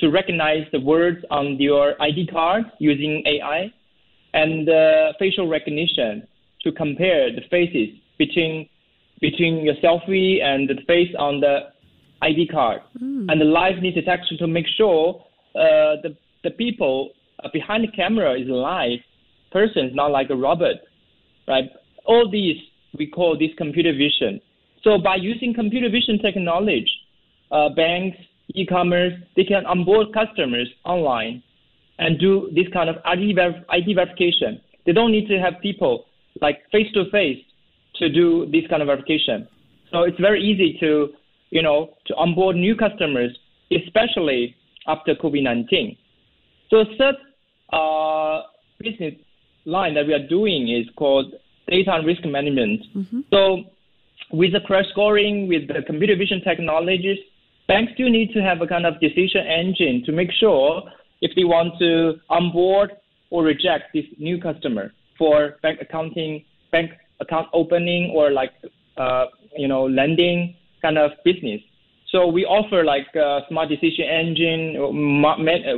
to 0.00 0.10
recognize 0.10 0.66
the 0.72 0.80
words 0.80 1.24
on 1.30 1.60
your 1.60 2.00
ID 2.00 2.28
card 2.28 2.64
using 2.78 3.22
AI, 3.26 3.72
and 4.34 4.68
uh, 4.68 5.12
facial 5.18 5.48
recognition 5.48 6.26
to 6.62 6.70
compare 6.72 7.34
the 7.34 7.40
faces 7.50 7.88
between 8.18 8.68
between 9.20 9.64
your 9.64 9.74
selfie 9.76 10.42
and 10.42 10.68
the 10.68 10.76
face 10.86 11.14
on 11.18 11.40
the 11.40 11.70
ID 12.22 12.48
card 12.48 12.80
mm. 13.00 13.26
and 13.30 13.40
the 13.40 13.44
liveness 13.44 13.94
detection 13.94 14.38
to 14.38 14.46
make 14.46 14.66
sure 14.76 15.24
uh, 15.54 15.96
the 16.02 16.16
the 16.44 16.50
people 16.52 17.10
behind 17.52 17.84
the 17.84 17.92
camera 17.92 18.38
is 18.38 18.48
a 18.48 18.52
live 18.52 19.00
person, 19.50 19.90
not 19.94 20.10
like 20.10 20.30
a 20.30 20.36
robot, 20.36 20.76
right? 21.48 21.64
All 22.04 22.30
these 22.30 22.56
we 22.98 23.06
call 23.06 23.36
this 23.38 23.50
computer 23.58 23.92
vision. 23.92 24.40
So 24.82 24.98
by 24.98 25.16
using 25.16 25.52
computer 25.52 25.90
vision 25.90 26.18
technology, 26.18 26.86
uh, 27.50 27.68
banks, 27.70 28.18
e-commerce, 28.54 29.14
they 29.34 29.44
can 29.44 29.66
onboard 29.66 30.08
customers 30.14 30.68
online 30.84 31.42
and 31.98 32.18
do 32.18 32.50
this 32.54 32.66
kind 32.72 32.88
of 32.88 32.96
ID, 33.04 33.34
ver- 33.34 33.64
ID 33.70 33.94
verification. 33.94 34.60
They 34.84 34.92
don't 34.92 35.10
need 35.10 35.28
to 35.28 35.38
have 35.38 35.54
people 35.60 36.06
like 36.40 36.62
face 36.70 36.92
to 36.94 37.10
face 37.10 37.42
to 37.98 38.08
do 38.08 38.46
this 38.50 38.62
kind 38.68 38.82
of 38.82 38.86
verification. 38.86 39.48
So 39.90 40.02
it's 40.02 40.18
very 40.20 40.42
easy 40.42 40.76
to, 40.80 41.10
you 41.50 41.62
know, 41.62 41.94
to 42.06 42.14
onboard 42.16 42.56
new 42.56 42.76
customers, 42.76 43.36
especially 43.70 44.56
after 44.86 45.14
COVID-19. 45.14 45.96
So 46.70 46.84
third 46.98 47.16
uh, 47.72 48.42
business 48.78 49.14
line 49.64 49.94
that 49.94 50.06
we 50.06 50.14
are 50.14 50.26
doing 50.26 50.68
is 50.68 50.86
called 50.96 51.32
data 51.68 51.92
and 51.94 52.06
risk 52.06 52.24
management. 52.24 52.82
Mm-hmm. 52.94 53.20
So 53.32 53.64
with 54.32 54.52
the 54.52 54.60
credit 54.60 54.88
scoring, 54.90 55.48
with 55.48 55.68
the 55.68 55.82
computer 55.86 56.16
vision 56.16 56.40
technologies, 56.42 57.18
banks 57.68 57.92
do 57.96 58.08
need 58.08 58.32
to 58.32 58.40
have 58.40 58.60
a 58.60 58.66
kind 58.66 58.86
of 58.86 59.00
decision 59.00 59.46
engine 59.46 60.02
to 60.06 60.12
make 60.12 60.30
sure 60.32 60.82
if 61.20 61.34
they 61.34 61.44
want 61.44 61.78
to 61.78 62.14
onboard 62.28 62.92
or 63.30 63.42
reject 63.42 63.92
this 63.92 64.04
new 64.18 64.40
customer 64.40 64.92
for 65.18 65.56
bank 65.62 65.78
accounting, 65.80 66.44
bank 66.70 66.90
account 67.20 67.48
opening, 67.52 68.12
or 68.14 68.30
like 68.30 68.52
uh, 68.96 69.26
you 69.56 69.68
know 69.68 69.84
lending 69.84 70.54
kind 70.82 70.98
of 70.98 71.12
business. 71.24 71.60
So 72.10 72.26
we 72.26 72.44
offer 72.44 72.84
like 72.84 73.14
a 73.14 73.40
smart 73.48 73.68
decision 73.68 74.04
engine. 74.04 74.72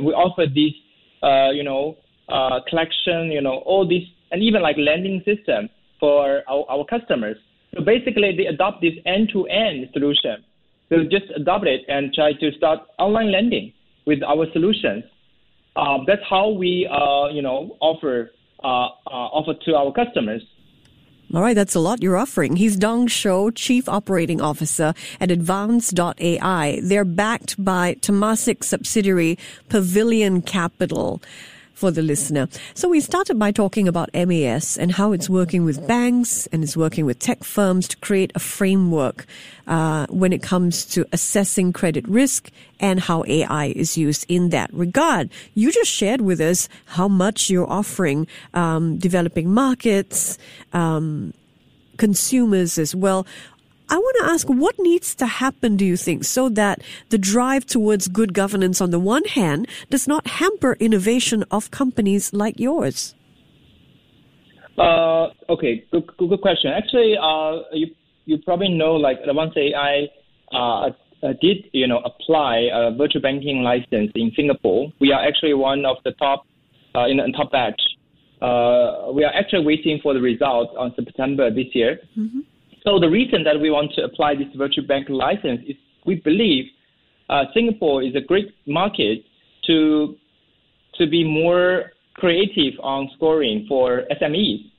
We 0.05 0.13
offer 0.13 0.45
this, 0.45 0.73
uh, 1.23 1.49
you 1.51 1.63
know, 1.63 1.97
uh, 2.29 2.59
collection, 2.69 3.31
you 3.31 3.41
know, 3.41 3.63
all 3.65 3.87
these, 3.87 4.07
and 4.31 4.41
even 4.41 4.61
like 4.61 4.77
lending 4.77 5.21
system 5.25 5.69
for 5.99 6.43
our, 6.47 6.65
our 6.69 6.85
customers. 6.85 7.37
So 7.75 7.83
basically, 7.83 8.35
they 8.37 8.45
adopt 8.45 8.81
this 8.81 8.93
end-to-end 9.05 9.89
solution. 9.93 10.43
So 10.89 11.03
just 11.03 11.25
adopt 11.35 11.67
it 11.67 11.81
and 11.87 12.13
try 12.13 12.33
to 12.33 12.51
start 12.57 12.79
online 12.97 13.31
lending 13.31 13.73
with 14.05 14.23
our 14.23 14.45
solutions. 14.53 15.03
Uh, 15.75 15.99
that's 16.05 16.21
how 16.29 16.49
we, 16.49 16.89
uh, 16.91 17.27
you 17.33 17.41
know, 17.41 17.77
offer 17.79 18.31
uh, 18.61 18.87
uh 19.07 19.29
offer 19.31 19.53
to 19.65 19.75
our 19.75 19.93
customers. 19.93 20.41
All 21.31 21.43
right, 21.43 21.55
that's 21.55 21.75
a 21.75 21.79
lot 21.79 22.01
you're 22.01 22.17
offering. 22.17 22.55
He's 22.55 22.75
Dong 22.75 23.05
Shou, 23.05 23.51
Chief 23.51 23.87
Operating 23.87 24.41
Officer 24.41 24.95
at 25.19 25.29
Advance.ai. 25.29 26.79
They're 26.81 27.05
backed 27.05 27.63
by 27.63 27.95
Temasek 28.01 28.63
subsidiary 28.63 29.37
Pavilion 29.69 30.41
Capital 30.41 31.21
for 31.79 31.91
the 31.91 32.01
listener. 32.01 32.49
So 32.73 32.89
we 32.89 32.99
started 32.99 33.39
by 33.39 33.51
talking 33.51 33.87
about 33.87 34.09
MAS 34.13 34.77
and 34.77 34.91
how 34.91 35.13
it's 35.13 35.29
working 35.29 35.63
with 35.63 35.87
banks 35.87 36.45
and 36.51 36.61
it's 36.61 36.75
working 36.75 37.05
with 37.05 37.19
tech 37.19 37.45
firms 37.45 37.87
to 37.87 37.97
create 37.97 38.33
a 38.35 38.39
framework 38.39 39.25
uh, 39.65 40.05
when 40.09 40.33
it 40.33 40.43
comes 40.43 40.83
to 40.87 41.05
assessing 41.13 41.71
credit 41.71 42.05
risk 42.05 42.51
and 42.81 42.99
how 42.99 43.23
AI 43.27 43.67
is 43.77 43.97
used 43.97 44.25
in 44.27 44.49
that 44.49 44.69
regard. 44.73 45.29
You 45.55 45.71
just 45.71 45.89
shared 45.89 46.19
with 46.19 46.41
us 46.41 46.67
how 46.85 47.07
much 47.07 47.49
you're 47.49 47.71
offering 47.71 48.27
um, 48.53 48.97
developing 48.97 49.49
markets, 49.49 50.37
um, 50.73 51.33
consumers 51.95 52.77
as 52.77 52.93
well. 52.93 53.25
I 53.89 53.97
want 53.97 54.17
to 54.19 54.25
ask 54.25 54.47
what 54.47 54.75
needs 54.77 55.15
to 55.15 55.25
happen, 55.25 55.75
do 55.75 55.85
you 55.85 55.97
think, 55.97 56.23
so 56.23 56.47
that 56.49 56.81
the 57.09 57.17
drive 57.17 57.65
towards 57.65 58.07
good 58.07 58.33
governance 58.33 58.81
on 58.81 58.91
the 58.91 58.99
one 58.99 59.25
hand 59.25 59.67
does 59.89 60.07
not 60.07 60.27
hamper 60.27 60.73
innovation 60.79 61.43
of 61.49 61.71
companies 61.71 62.31
like 62.31 62.59
yours? 62.59 63.15
Uh, 64.77 65.29
okay, 65.49 65.83
good, 65.91 66.05
good, 66.17 66.29
good, 66.29 66.41
question. 66.41 66.71
Actually, 66.71 67.17
uh, 67.21 67.63
you 67.73 67.87
you 68.25 68.37
probably 68.37 68.69
know 68.69 68.93
like 68.93 69.17
Advance 69.27 69.53
AI 69.57 70.07
uh, 70.53 70.91
uh, 71.21 71.33
did 71.41 71.65
you 71.73 71.87
know 71.87 71.99
apply 71.99 72.69
a 72.71 72.91
virtual 72.95 73.21
banking 73.21 73.63
license 73.63 74.11
in 74.15 74.31
Singapore. 74.35 74.93
We 75.01 75.11
are 75.11 75.25
actually 75.27 75.53
one 75.55 75.85
of 75.85 75.97
the 76.05 76.11
top 76.13 76.45
uh, 76.95 77.07
in 77.07 77.17
the 77.17 77.33
top 77.35 77.51
batch. 77.51 77.81
Uh, 78.41 79.11
we 79.11 79.25
are 79.25 79.33
actually 79.33 79.65
waiting 79.65 79.99
for 80.01 80.13
the 80.13 80.21
result 80.21 80.69
on 80.77 80.93
September 80.95 81.49
this 81.49 81.67
year. 81.73 81.99
Mm-hmm. 82.17 82.39
So 82.83 82.99
the 82.99 83.09
reason 83.09 83.43
that 83.43 83.59
we 83.59 83.69
want 83.71 83.91
to 83.95 84.03
apply 84.03 84.35
this 84.35 84.47
virtual 84.55 84.85
bank 84.85 85.07
license 85.09 85.61
is 85.67 85.75
we 86.05 86.15
believe 86.15 86.65
uh, 87.29 87.43
Singapore 87.53 88.03
is 88.03 88.15
a 88.15 88.21
great 88.21 88.53
market 88.65 89.23
to 89.67 90.15
to 90.95 91.07
be 91.07 91.23
more 91.23 91.91
creative 92.15 92.73
on 92.81 93.09
scoring 93.15 93.65
for 93.67 94.03
SMEs. 94.21 94.71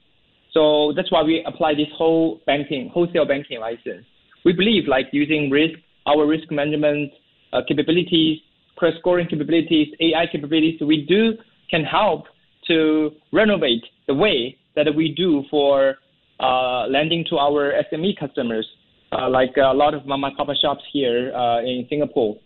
So 0.53 0.93
that's 0.95 1.11
why 1.11 1.23
we 1.23 1.45
apply 1.47 1.75
this 1.75 1.89
whole 1.97 2.41
banking 2.47 2.91
wholesale 2.93 3.27
banking 3.27 3.61
license. 3.61 4.05
We 4.45 4.53
believe 4.53 4.89
like 4.89 5.07
using 5.13 5.51
risk 5.51 5.79
our 6.07 6.27
risk 6.27 6.51
management 6.51 7.13
uh, 7.53 7.61
capabilities, 7.69 8.39
credit 8.77 8.99
scoring 9.01 9.27
capabilities, 9.29 9.89
AI 10.01 10.27
capabilities, 10.31 10.81
we 10.81 11.05
do 11.07 11.35
can 11.69 11.85
help 11.85 12.25
to 12.67 13.13
renovate 13.33 13.85
the 14.07 14.15
way 14.15 14.57
that 14.77 14.87
we 14.95 15.15
do 15.15 15.45
for 15.51 15.97
uh, 16.41 16.87
lending 16.89 17.25
to 17.29 17.37
our 17.37 17.73
SME 17.93 18.19
customers, 18.19 18.67
uh, 19.13 19.29
like 19.29 19.51
a 19.57 19.75
lot 19.75 19.93
of 19.95 20.07
mama 20.07 20.31
papa 20.37 20.55
shops 20.61 20.83
here 20.93 21.33
uh, 21.35 21.61
in 21.61 21.87
Singapore. 21.91 22.37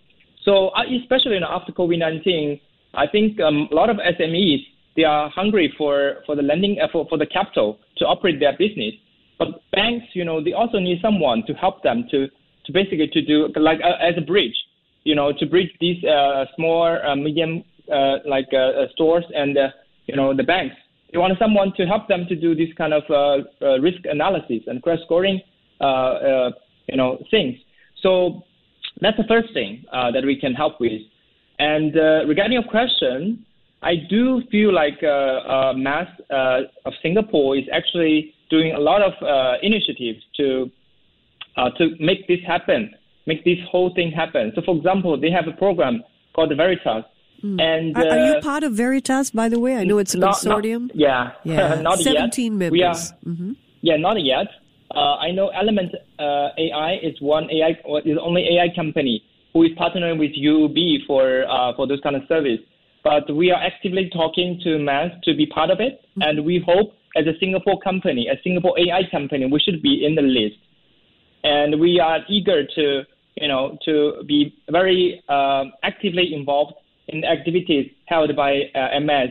So 0.44 0.68
uh, 0.68 0.82
especially 1.00 1.38
after 1.48 1.72
COVID-19, 1.72 2.60
I 2.94 3.06
think 3.06 3.40
um, 3.40 3.68
a 3.70 3.74
lot 3.74 3.90
of 3.90 3.96
SMEs 3.96 4.58
they 4.96 5.04
are 5.04 5.28
hungry 5.30 5.72
for, 5.76 6.22
for 6.26 6.36
the 6.36 6.42
lending 6.42 6.78
uh, 6.80 6.86
for, 6.92 7.06
for 7.08 7.18
the 7.18 7.26
capital 7.26 7.78
to 7.98 8.04
operate 8.04 8.40
their 8.40 8.56
business. 8.56 8.94
But 9.38 9.48
banks, 9.72 10.06
you 10.12 10.24
know, 10.24 10.42
they 10.42 10.52
also 10.52 10.78
need 10.78 10.98
someone 11.02 11.42
to 11.46 11.52
help 11.54 11.82
them 11.82 12.04
to, 12.10 12.28
to 12.28 12.72
basically 12.72 13.08
to 13.12 13.22
do 13.22 13.48
like 13.56 13.78
uh, 13.82 14.02
as 14.04 14.14
a 14.16 14.20
bridge, 14.20 14.54
you 15.02 15.14
know, 15.14 15.32
to 15.38 15.46
bridge 15.46 15.70
these 15.80 16.00
small, 16.56 16.98
medium 17.16 17.64
like 18.26 18.48
stores 18.92 19.24
and 19.34 19.56
you 20.06 20.16
know 20.16 20.34
the 20.34 20.42
banks 20.42 20.76
they 21.14 21.18
want 21.18 21.38
someone 21.38 21.72
to 21.76 21.86
help 21.86 22.08
them 22.08 22.26
to 22.28 22.34
do 22.34 22.56
this 22.56 22.74
kind 22.76 22.92
of 22.92 23.04
uh, 23.08 23.64
uh, 23.64 23.78
risk 23.78 24.00
analysis 24.04 24.62
and 24.66 24.82
credit 24.82 25.04
scoring, 25.04 25.40
uh, 25.80 25.84
uh 25.84 26.50
you 26.88 26.96
know, 26.96 27.22
things. 27.30 27.56
So 28.02 28.42
that's 29.00 29.16
the 29.16 29.24
first 29.28 29.54
thing 29.54 29.84
that 29.92 30.22
we 30.26 30.38
can 30.38 30.52
help 30.52 30.80
with. 30.80 31.00
And 31.58 31.94
regarding 32.28 32.52
your 32.52 32.64
question, 32.64 33.46
I 33.82 33.94
do 34.10 34.42
feel 34.50 34.74
like 34.74 35.00
MAS 35.00 36.08
of 36.30 36.92
Singapore 37.00 37.56
is 37.56 37.64
actually 37.72 38.34
doing 38.50 38.72
a 38.72 38.78
lot 38.78 39.00
of 39.00 39.14
initiatives 39.62 40.20
to 40.36 40.70
to 41.78 41.96
make 42.00 42.28
this 42.28 42.40
happen, 42.46 42.92
make 43.26 43.44
this 43.44 43.58
whole 43.70 43.94
thing 43.94 44.10
happen. 44.10 44.52
So, 44.54 44.60
for 44.62 44.76
example, 44.76 45.18
they 45.18 45.30
have 45.30 45.48
a 45.48 45.56
program 45.56 46.02
called 46.34 46.50
the 46.50 46.56
Veritas, 46.56 47.04
Mm. 47.44 47.60
And 47.60 47.96
are, 47.96 48.08
are, 48.08 48.26
you 48.26 48.32
uh, 48.36 48.40
part 48.40 48.64
of 48.64 48.72
Veritas, 48.72 49.30
by 49.30 49.50
the 49.50 49.60
way? 49.60 49.76
I 49.76 49.84
know 49.84 49.98
it's 49.98 50.14
a 50.14 50.18
not, 50.18 50.36
consortium. 50.36 50.88
Not, 50.88 50.96
yeah, 50.96 51.30
yeah, 51.44 51.80
not 51.82 51.98
17 51.98 52.44
yet. 52.44 52.58
members. 52.58 52.72
We 52.72 52.82
are, 52.82 52.94
mm-hmm. 52.94 53.52
Yeah, 53.82 53.96
not 53.98 54.22
yet. 54.22 54.46
Uh, 54.94 55.16
I 55.16 55.30
know 55.30 55.48
Element 55.48 55.92
uh, 56.18 56.48
AI 56.56 56.98
is 57.02 57.20
one 57.20 57.50
AI 57.50 57.76
is 58.04 58.16
only 58.20 58.56
AI 58.56 58.74
company 58.74 59.22
who 59.52 59.64
is 59.64 59.72
partnering 59.72 60.18
with 60.18 60.32
UB 60.32 61.06
for 61.06 61.44
uh, 61.44 61.76
for 61.76 61.86
those 61.86 62.00
kind 62.00 62.16
of 62.16 62.22
service. 62.28 62.60
But 63.02 63.34
we 63.34 63.50
are 63.50 63.62
actively 63.62 64.08
talking 64.10 64.58
to 64.64 64.78
MAS 64.78 65.10
to 65.24 65.34
be 65.34 65.44
part 65.44 65.68
of 65.68 65.80
it, 65.80 66.00
mm-hmm. 66.00 66.22
and 66.22 66.44
we 66.46 66.64
hope 66.64 66.96
as 67.14 67.26
a 67.26 67.38
Singapore 67.38 67.78
company, 67.80 68.28
a 68.28 68.40
Singapore 68.42 68.74
AI 68.78 69.02
company, 69.10 69.44
we 69.44 69.60
should 69.60 69.82
be 69.82 70.04
in 70.04 70.14
the 70.14 70.22
list. 70.22 70.56
And 71.42 71.78
we 71.78 72.00
are 72.00 72.20
eager 72.26 72.64
to 72.64 73.02
you 73.36 73.48
know 73.48 73.76
to 73.84 74.22
be 74.26 74.54
very 74.70 75.22
uh, 75.28 75.64
actively 75.82 76.32
involved 76.32 76.74
in 77.08 77.24
activities 77.24 77.90
held 78.06 78.34
by 78.36 78.62
uh, 78.74 79.00
MAS, 79.00 79.28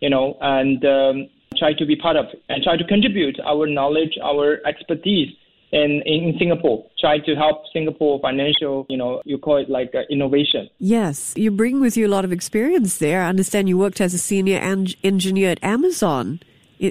you 0.00 0.10
know, 0.10 0.36
and 0.40 0.84
um, 0.84 1.28
try 1.56 1.72
to 1.74 1.86
be 1.86 1.96
part 1.96 2.16
of 2.16 2.26
and 2.48 2.62
try 2.62 2.76
to 2.76 2.84
contribute 2.84 3.38
our 3.44 3.66
knowledge, 3.66 4.18
our 4.22 4.60
expertise 4.66 5.28
in, 5.72 6.02
in 6.04 6.34
Singapore, 6.38 6.84
try 6.98 7.18
to 7.18 7.34
help 7.34 7.62
Singapore 7.72 8.18
financial, 8.20 8.86
you 8.88 8.96
know, 8.96 9.22
you 9.24 9.38
call 9.38 9.56
it 9.58 9.70
like 9.70 9.94
uh, 9.94 10.00
innovation. 10.10 10.68
Yes, 10.78 11.32
you 11.36 11.50
bring 11.50 11.80
with 11.80 11.96
you 11.96 12.06
a 12.06 12.08
lot 12.08 12.24
of 12.24 12.32
experience 12.32 12.98
there. 12.98 13.22
I 13.22 13.28
understand 13.28 13.68
you 13.68 13.78
worked 13.78 14.00
as 14.00 14.12
a 14.12 14.18
senior 14.18 14.58
en- 14.58 14.88
engineer 15.04 15.50
at 15.50 15.62
Amazon 15.62 16.40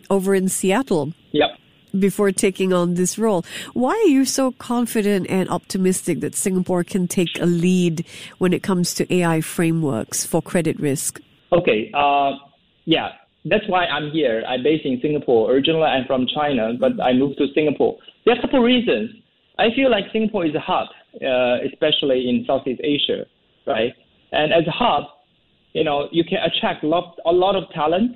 over 0.09 0.35
in 0.35 0.47
Seattle. 0.47 1.13
Yep 1.31 1.49
before 1.97 2.31
taking 2.31 2.73
on 2.73 2.95
this 2.95 3.17
role. 3.17 3.45
Why 3.73 3.91
are 3.91 4.09
you 4.09 4.25
so 4.25 4.51
confident 4.51 5.27
and 5.29 5.49
optimistic 5.49 6.19
that 6.21 6.35
Singapore 6.35 6.83
can 6.83 7.07
take 7.07 7.29
a 7.39 7.45
lead 7.45 8.05
when 8.37 8.53
it 8.53 8.63
comes 8.63 8.93
to 8.95 9.13
AI 9.13 9.41
frameworks 9.41 10.25
for 10.25 10.41
credit 10.41 10.79
risk? 10.79 11.21
Okay, 11.51 11.91
uh, 11.93 12.31
yeah, 12.85 13.09
that's 13.45 13.67
why 13.67 13.85
I'm 13.85 14.11
here. 14.11 14.43
I'm 14.47 14.63
based 14.63 14.85
in 14.85 14.99
Singapore. 15.01 15.51
Originally, 15.51 15.83
I'm 15.83 16.05
from 16.05 16.27
China, 16.33 16.73
but 16.79 17.01
I 17.01 17.13
moved 17.13 17.37
to 17.37 17.47
Singapore. 17.55 17.97
There 18.25 18.35
are 18.35 18.37
a 18.37 18.41
couple 18.41 18.59
reasons. 18.59 19.11
I 19.57 19.73
feel 19.75 19.89
like 19.89 20.05
Singapore 20.11 20.45
is 20.45 20.55
a 20.55 20.59
hub 20.59 20.87
uh, 21.15 21.57
especially 21.65 22.29
in 22.29 22.45
Southeast 22.45 22.81
Asia, 22.83 23.25
right? 23.65 23.93
And 24.31 24.53
as 24.53 24.67
a 24.67 24.71
hub, 24.71 25.05
you 25.73 25.83
know, 25.83 26.07
you 26.11 26.23
can 26.23 26.39
attract 26.39 26.83
a 26.83 26.87
lot 26.87 27.55
of 27.55 27.63
talent, 27.73 28.15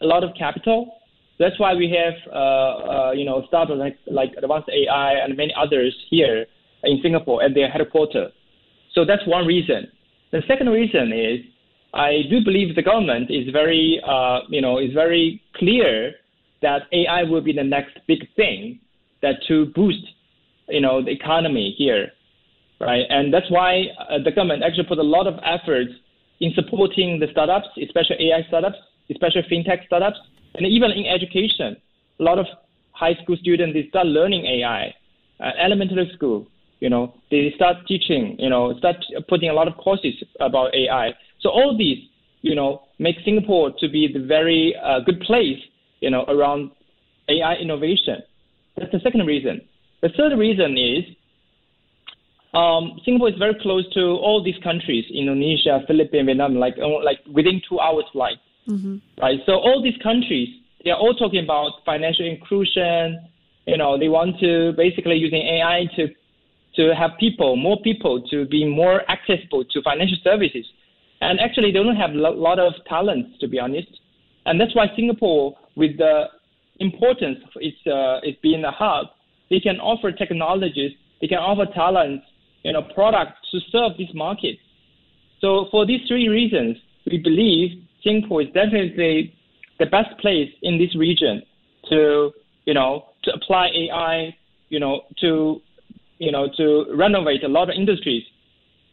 a 0.00 0.06
lot 0.06 0.24
of 0.24 0.30
capital. 0.38 1.00
That's 1.38 1.58
why 1.58 1.74
we 1.74 1.88
have, 1.90 2.14
uh, 2.32 2.36
uh, 2.36 3.12
you 3.12 3.24
know, 3.24 3.44
startups 3.46 3.78
like, 3.78 3.98
like 4.06 4.34
Advanced 4.36 4.68
AI 4.70 5.12
and 5.14 5.36
many 5.36 5.54
others 5.56 5.94
here 6.10 6.46
in 6.82 7.00
Singapore 7.02 7.42
at 7.42 7.54
their 7.54 7.70
headquarters. 7.70 8.32
So 8.92 9.04
that's 9.04 9.26
one 9.26 9.46
reason. 9.46 9.88
The 10.32 10.42
second 10.48 10.68
reason 10.68 11.12
is 11.12 11.40
I 11.94 12.22
do 12.28 12.44
believe 12.44 12.74
the 12.74 12.82
government 12.82 13.30
is 13.30 13.48
very, 13.52 14.00
uh, 14.06 14.40
you 14.48 14.60
know, 14.60 14.78
is 14.78 14.92
very 14.92 15.42
clear 15.54 16.14
that 16.60 16.82
AI 16.92 17.22
will 17.22 17.40
be 17.40 17.52
the 17.52 17.64
next 17.64 17.98
big 18.06 18.26
thing 18.34 18.80
that 19.22 19.36
to 19.46 19.66
boost, 19.66 20.04
you 20.68 20.80
know, 20.80 21.02
the 21.02 21.10
economy 21.10 21.74
here, 21.78 22.12
right? 22.80 23.04
And 23.08 23.32
that's 23.32 23.50
why 23.50 23.86
uh, 23.98 24.18
the 24.22 24.30
government 24.32 24.62
actually 24.64 24.84
put 24.84 24.98
a 24.98 25.02
lot 25.02 25.26
of 25.26 25.34
efforts 25.44 25.92
in 26.40 26.52
supporting 26.54 27.18
the 27.20 27.26
startups, 27.30 27.68
especially 27.82 28.30
AI 28.30 28.42
startups, 28.48 28.78
especially 29.10 29.42
fintech 29.50 29.86
startups, 29.86 30.18
and 30.54 30.66
even 30.66 30.90
in 30.90 31.06
education. 31.06 31.76
A 32.20 32.22
lot 32.22 32.38
of 32.38 32.46
high 32.92 33.14
school 33.22 33.36
students 33.36 33.74
they 33.74 33.88
start 33.88 34.06
learning 34.06 34.44
AI, 34.44 34.94
uh, 35.40 35.50
elementary 35.58 36.10
school. 36.14 36.46
You 36.80 36.90
know, 36.90 37.14
they 37.30 37.52
start 37.56 37.76
teaching. 37.86 38.36
You 38.38 38.50
know, 38.50 38.76
start 38.78 38.96
putting 39.28 39.50
a 39.50 39.52
lot 39.52 39.68
of 39.68 39.76
courses 39.76 40.14
about 40.40 40.74
AI. 40.74 41.14
So 41.40 41.50
all 41.50 41.76
these, 41.76 41.98
you 42.42 42.54
know, 42.54 42.82
make 42.98 43.16
Singapore 43.24 43.72
to 43.78 43.88
be 43.88 44.10
the 44.12 44.24
very 44.24 44.74
uh, 44.82 45.00
good 45.00 45.20
place, 45.20 45.58
you 46.00 46.10
know, 46.10 46.24
around 46.28 46.70
AI 47.28 47.54
innovation. 47.54 48.22
That's 48.76 48.92
the 48.92 49.00
second 49.00 49.26
reason. 49.26 49.60
The 50.02 50.10
third 50.10 50.38
reason 50.38 50.78
is 50.78 51.04
um, 52.54 53.00
Singapore 53.04 53.28
is 53.28 53.38
very 53.38 53.54
close 53.60 53.84
to 53.94 54.00
all 54.00 54.42
these 54.42 54.56
countries, 54.62 55.04
Indonesia, 55.12 55.82
Philippines, 55.86 56.26
Vietnam, 56.26 56.56
like 56.56 56.76
like 56.78 57.18
within 57.32 57.60
two 57.68 57.78
hours 57.78 58.04
flight, 58.12 58.38
mm-hmm. 58.68 58.96
right? 59.20 59.40
So 59.46 59.52
all 59.52 59.82
these 59.82 60.00
countries, 60.02 60.48
they 60.84 60.90
are 60.90 60.98
all 60.98 61.14
talking 61.14 61.42
about 61.42 61.84
financial 61.84 62.26
inclusion. 62.26 63.18
You 63.66 63.76
know, 63.76 63.98
they 63.98 64.08
want 64.08 64.38
to 64.40 64.72
basically 64.76 65.16
using 65.16 65.42
AI 65.42 65.86
to 65.96 66.08
to 66.76 66.94
have 66.94 67.10
people, 67.18 67.56
more 67.56 67.80
people, 67.82 68.22
to 68.30 68.46
be 68.46 68.64
more 68.64 69.02
accessible 69.10 69.64
to 69.64 69.82
financial 69.82 70.16
services. 70.22 70.64
And 71.20 71.40
actually, 71.40 71.72
they 71.72 71.82
don't 71.82 71.96
have 71.96 72.10
a 72.10 72.14
lot 72.14 72.60
of 72.60 72.72
talents, 72.88 73.30
to 73.40 73.48
be 73.48 73.58
honest. 73.58 73.88
And 74.46 74.60
that's 74.60 74.74
why 74.76 74.86
Singapore, 74.94 75.56
with 75.74 75.98
the 75.98 76.26
importance 76.78 77.38
of 77.44 77.50
its, 77.56 77.76
uh, 77.86 78.20
its 78.22 78.38
being 78.42 78.64
a 78.64 78.70
hub, 78.70 79.06
they 79.50 79.58
can 79.58 79.80
offer 79.80 80.12
technologies, 80.12 80.92
they 81.20 81.26
can 81.26 81.38
offer 81.38 81.66
talents, 81.72 82.24
you 82.62 82.72
know, 82.72 82.82
products 82.94 83.38
to 83.50 83.58
serve 83.72 83.96
this 83.98 84.14
market. 84.14 84.56
So 85.40 85.66
for 85.70 85.84
these 85.84 86.00
three 86.06 86.28
reasons, 86.28 86.76
we 87.10 87.18
believe 87.18 87.82
Singapore 88.02 88.42
is 88.42 88.48
definitely 88.48 89.34
the 89.78 89.86
best 89.86 90.16
place 90.18 90.50
in 90.62 90.78
this 90.78 90.94
region 90.96 91.42
to, 91.90 92.32
you 92.64 92.74
know, 92.74 93.06
to 93.24 93.32
apply 93.32 93.68
AI, 93.68 94.36
you 94.68 94.80
know, 94.80 95.02
to, 95.20 95.60
you 96.18 96.32
know, 96.32 96.48
to 96.56 96.86
renovate 96.94 97.44
a 97.44 97.48
lot 97.48 97.70
of 97.70 97.76
industries 97.76 98.24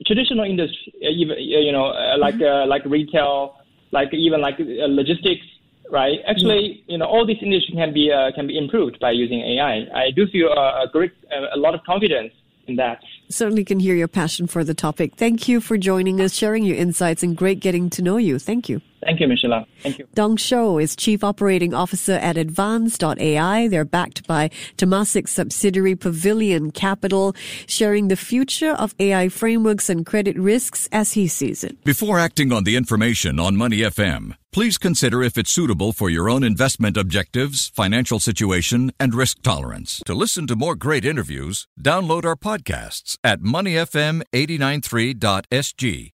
traditional 0.05 0.45
industry, 0.45 0.93
uh, 1.03 1.09
even 1.09 1.37
uh, 1.37 1.39
you 1.39 1.71
know, 1.71 1.87
uh, 1.87 2.17
like 2.17 2.35
uh, 2.41 2.65
like 2.67 2.83
retail, 2.85 3.55
like 3.91 4.13
even 4.13 4.41
like 4.41 4.55
logistics, 4.59 5.45
right? 5.91 6.19
Actually, 6.27 6.83
you 6.87 6.97
know, 6.97 7.05
all 7.05 7.25
these 7.25 7.41
industries 7.41 7.75
can 7.75 7.93
be 7.93 8.11
uh, 8.11 8.31
can 8.33 8.47
be 8.47 8.57
improved 8.57 8.99
by 8.99 9.11
using 9.11 9.41
AI. 9.41 9.85
I 9.93 10.11
do 10.11 10.27
feel 10.27 10.47
a 10.51 10.85
great, 10.91 11.13
a 11.53 11.57
lot 11.57 11.75
of 11.75 11.83
confidence 11.83 12.33
in 12.67 12.75
that. 12.75 12.99
Certainly 13.29 13.65
can 13.65 13.79
hear 13.79 13.95
your 13.95 14.07
passion 14.07 14.47
for 14.47 14.63
the 14.63 14.73
topic. 14.73 15.15
Thank 15.15 15.47
you 15.47 15.61
for 15.61 15.77
joining 15.77 16.19
us, 16.19 16.33
sharing 16.33 16.63
your 16.63 16.77
insights, 16.77 17.23
and 17.23 17.35
great 17.37 17.59
getting 17.59 17.89
to 17.91 18.01
know 18.01 18.17
you. 18.17 18.39
Thank 18.39 18.69
you. 18.69 18.81
Thank 19.05 19.19
you, 19.19 19.27
Michelle. 19.27 19.67
Thank 19.81 19.99
you. 19.99 20.07
Dong 20.15 20.35
Shou 20.35 20.79
is 20.79 20.95
Chief 20.95 21.23
Operating 21.23 21.75
Officer 21.75 22.13
at 22.13 22.37
Advance.ai. 22.37 23.67
They're 23.67 23.85
backed 23.85 24.25
by 24.25 24.49
Temasek 24.77 25.29
subsidiary 25.29 25.95
Pavilion 25.95 26.71
Capital, 26.71 27.35
sharing 27.67 28.07
the 28.07 28.15
future 28.15 28.71
of 28.71 28.95
AI 28.99 29.29
frameworks 29.29 29.89
and 29.89 30.03
credit 30.05 30.39
risks 30.39 30.89
as 30.91 31.13
he 31.13 31.27
sees 31.27 31.63
it. 31.63 31.83
Before 31.83 32.17
acting 32.17 32.51
on 32.51 32.63
the 32.63 32.75
information 32.75 33.39
on 33.39 33.55
Money 33.55 33.81
FM, 33.81 34.35
please 34.51 34.79
consider 34.79 35.21
if 35.21 35.37
it's 35.37 35.51
suitable 35.51 35.93
for 35.93 36.09
your 36.09 36.27
own 36.27 36.43
investment 36.43 36.97
objectives, 36.97 37.69
financial 37.75 38.19
situation, 38.19 38.91
and 38.99 39.13
risk 39.13 39.43
tolerance. 39.43 40.01
To 40.07 40.15
listen 40.15 40.47
to 40.47 40.55
more 40.55 40.75
great 40.75 41.05
interviews, 41.05 41.67
download 41.79 42.25
our 42.25 42.35
podcasts 42.35 43.19
at 43.23 43.41
moneyfm893.sg 43.41 46.14